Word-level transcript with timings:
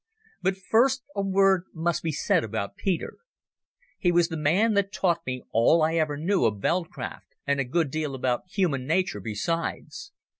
But 0.41 0.57
first 0.57 1.03
a 1.15 1.21
word 1.21 1.65
must 1.75 2.01
be 2.01 2.11
said 2.11 2.43
about 2.43 2.75
Peter. 2.75 3.17
He 3.99 4.11
was 4.11 4.29
the 4.29 4.35
man 4.35 4.73
that 4.73 4.91
taught 4.91 5.23
me 5.27 5.43
all 5.51 5.83
I 5.83 5.93
ever 5.97 6.17
knew 6.17 6.45
of 6.45 6.59
veld 6.59 6.89
craft, 6.89 7.35
and 7.45 7.59
a 7.59 7.63
good 7.63 7.91
deal 7.91 8.15
about 8.15 8.49
human 8.49 8.87
nature 8.87 9.19
besides. 9.19 10.11